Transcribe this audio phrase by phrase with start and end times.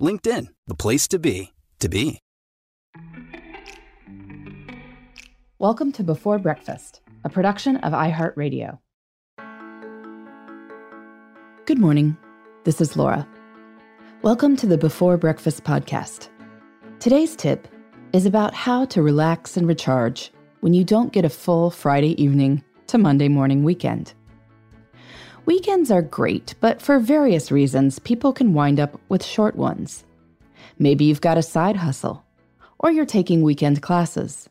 [0.00, 2.18] LinkedIn, the place to be, to be.
[5.58, 8.78] Welcome to Before Breakfast, a production of iHeartRadio.
[11.66, 12.16] Good morning.
[12.64, 13.28] This is Laura.
[14.22, 16.30] Welcome to the Before Breakfast podcast.
[16.98, 17.68] Today's tip
[18.14, 22.64] is about how to relax and recharge when you don't get a full Friday evening
[22.86, 24.14] to Monday morning weekend.
[25.46, 30.04] Weekends are great, but for various reasons, people can wind up with short ones.
[30.78, 32.24] Maybe you've got a side hustle,
[32.78, 34.48] or you're taking weekend classes.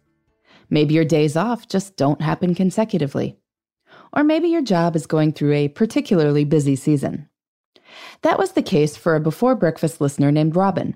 [0.70, 3.38] Maybe your days off just don't happen consecutively.
[4.14, 7.30] Or maybe your job is going through a particularly busy season.
[8.24, 10.96] That was the case for a before breakfast listener named Robin.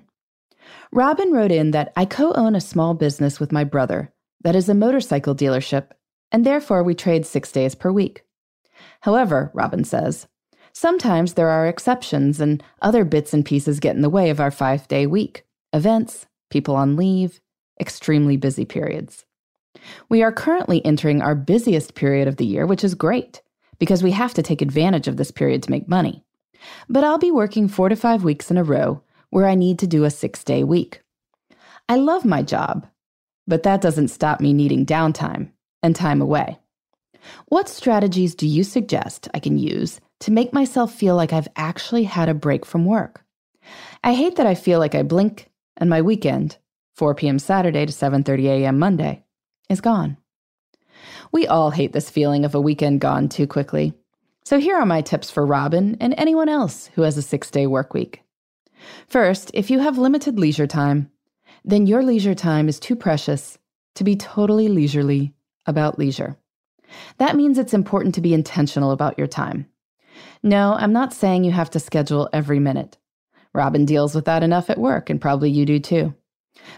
[0.92, 4.68] Robin wrote in that I co own a small business with my brother that is
[4.68, 5.88] a motorcycle dealership,
[6.30, 8.23] and therefore we trade six days per week.
[9.00, 10.26] However, Robin says,
[10.72, 14.50] sometimes there are exceptions and other bits and pieces get in the way of our
[14.50, 17.40] five day week events, people on leave,
[17.80, 19.24] extremely busy periods.
[20.08, 23.42] We are currently entering our busiest period of the year, which is great
[23.78, 26.24] because we have to take advantage of this period to make money.
[26.88, 29.86] But I'll be working four to five weeks in a row where I need to
[29.86, 31.02] do a six day week.
[31.88, 32.86] I love my job,
[33.46, 35.50] but that doesn't stop me needing downtime
[35.82, 36.58] and time away.
[37.46, 42.04] What strategies do you suggest I can use to make myself feel like I've actually
[42.04, 43.24] had a break from work?
[44.02, 46.58] I hate that I feel like I blink and my weekend,
[46.94, 47.38] 4 p.m.
[47.38, 48.78] Saturday to 7:30 a.m.
[48.78, 49.24] Monday,
[49.68, 50.16] is gone.
[51.32, 53.94] We all hate this feeling of a weekend gone too quickly.
[54.44, 57.66] So here are my tips for Robin and anyone else who has a six day
[57.66, 58.22] work week.
[59.08, 61.10] First, if you have limited leisure time,
[61.64, 63.58] then your leisure time is too precious
[63.94, 65.32] to be totally leisurely
[65.66, 66.36] about leisure.
[67.18, 69.66] That means it's important to be intentional about your time.
[70.42, 72.98] No, I'm not saying you have to schedule every minute.
[73.52, 76.14] Robin deals with that enough at work, and probably you do too.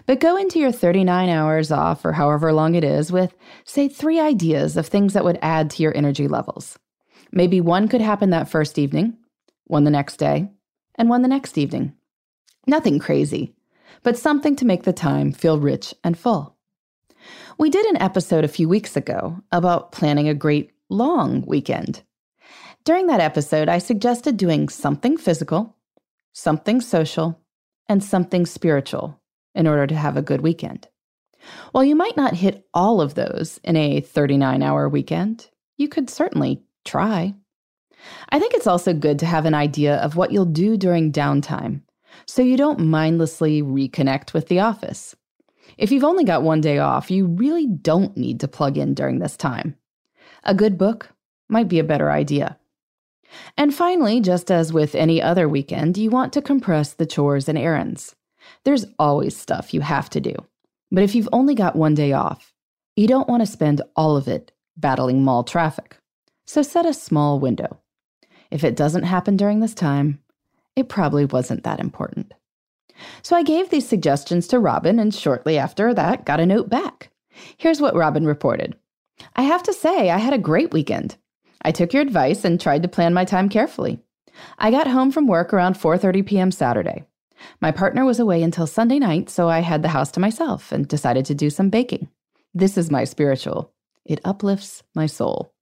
[0.05, 3.35] But go into your 39 hours off, or however long it is, with,
[3.65, 6.77] say, three ideas of things that would add to your energy levels.
[7.31, 9.17] Maybe one could happen that first evening,
[9.65, 10.49] one the next day,
[10.95, 11.93] and one the next evening.
[12.65, 13.55] Nothing crazy,
[14.03, 16.56] but something to make the time feel rich and full.
[17.57, 22.03] We did an episode a few weeks ago about planning a great long weekend.
[22.83, 25.75] During that episode, I suggested doing something physical,
[26.33, 27.39] something social,
[27.89, 29.19] and something spiritual
[29.55, 30.87] in order to have a good weekend.
[31.71, 36.09] While you might not hit all of those in a 39 hour weekend, you could
[36.09, 37.33] certainly try.
[38.29, 41.81] I think it's also good to have an idea of what you'll do during downtime
[42.25, 45.15] so you don't mindlessly reconnect with the office.
[45.77, 49.19] If you've only got one day off, you really don't need to plug in during
[49.19, 49.75] this time.
[50.43, 51.09] A good book
[51.49, 52.57] might be a better idea.
[53.57, 57.57] And finally, just as with any other weekend, you want to compress the chores and
[57.57, 58.15] errands.
[58.63, 60.33] There's always stuff you have to do.
[60.91, 62.53] But if you've only got one day off,
[62.95, 65.97] you don't want to spend all of it battling mall traffic.
[66.45, 67.79] So set a small window.
[68.49, 70.19] If it doesn't happen during this time,
[70.75, 72.33] it probably wasn't that important.
[73.21, 77.11] So I gave these suggestions to Robin, and shortly after that, got a note back.
[77.57, 78.75] Here's what Robin reported
[79.35, 81.17] I have to say, I had a great weekend.
[81.61, 83.99] I took your advice and tried to plan my time carefully.
[84.57, 86.51] I got home from work around 4:30 p.m.
[86.51, 87.03] Saturday.
[87.61, 90.87] My partner was away until Sunday night, so I had the house to myself and
[90.87, 92.09] decided to do some baking.
[92.53, 93.71] This is my spiritual.
[94.05, 95.53] It uplifts my soul.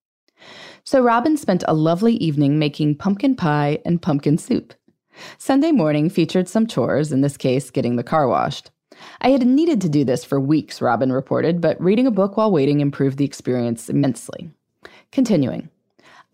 [0.83, 4.73] So Robin spent a lovely evening making pumpkin pie and pumpkin soup.
[5.37, 8.71] Sunday morning featured some chores, in this case, getting the car washed.
[9.21, 12.51] I had needed to do this for weeks, Robin reported, but reading a book while
[12.51, 14.51] waiting improved the experience immensely.
[15.11, 15.69] Continuing.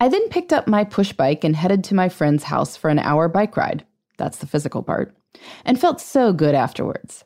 [0.00, 2.98] I then picked up my push bike and headed to my friend's house for an
[2.98, 3.84] hour bike ride.
[4.16, 5.14] That's the physical part
[5.64, 7.24] and felt so good afterwards.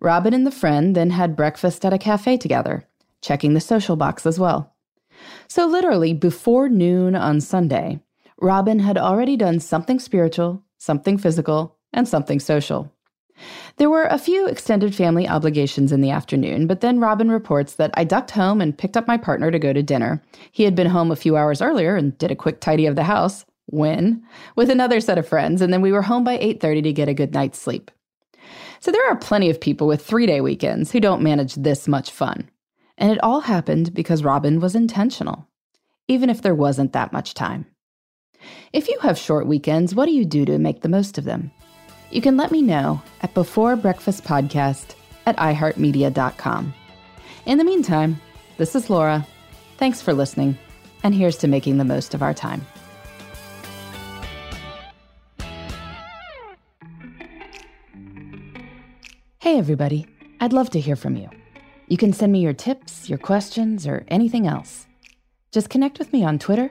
[0.00, 2.88] Robin and the friend then had breakfast at a cafe together,
[3.20, 4.74] checking the social box as well.
[5.46, 8.00] So, literally, before noon on Sunday,
[8.40, 12.92] Robin had already done something spiritual, something physical, and something social.
[13.76, 17.92] There were a few extended family obligations in the afternoon, but then Robin reports that
[17.94, 20.22] I ducked home and picked up my partner to go to dinner.
[20.50, 23.04] He had been home a few hours earlier and did a quick tidy of the
[23.04, 24.22] house, when,
[24.56, 27.14] with another set of friends, and then we were home by 8:30 to get a
[27.14, 27.90] good night's sleep.
[28.80, 32.50] So there are plenty of people with 3-day weekends who don't manage this much fun.
[32.98, 35.46] And it all happened because Robin was intentional,
[36.08, 37.66] even if there wasn't that much time.
[38.72, 41.50] If you have short weekends, what do you do to make the most of them?
[42.10, 44.94] You can let me know at Before Breakfast Podcast
[45.26, 46.74] at iHeartMedia.com.
[47.46, 48.20] In the meantime,
[48.58, 49.26] this is Laura.
[49.78, 50.58] Thanks for listening,
[51.02, 52.66] and here's to making the most of our time.
[59.38, 60.06] Hey, everybody.
[60.40, 61.28] I'd love to hear from you.
[61.88, 64.86] You can send me your tips, your questions, or anything else.
[65.50, 66.70] Just connect with me on Twitter,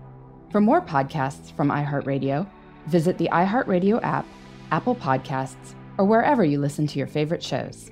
[0.51, 2.45] For more podcasts from iHeartRadio,
[2.87, 4.25] visit the iHeartRadio app,
[4.71, 7.89] Apple Podcasts, or wherever you listen to your favorite shows.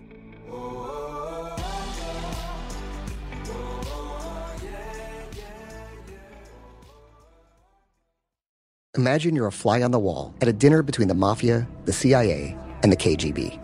[8.98, 12.58] Imagine you're a fly on the wall at a dinner between the mafia, the CIA,
[12.84, 13.58] and the KGB.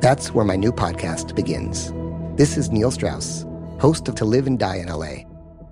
[0.00, 1.92] That's where my new podcast begins.
[2.36, 3.44] This is Neil Strauss,
[3.78, 5.24] host of To Live and Die in LA,